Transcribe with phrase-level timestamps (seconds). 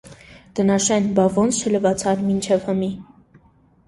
[0.59, 2.89] -Տնաշեն, բա ո՞նց չլավացար մինչև հըմի: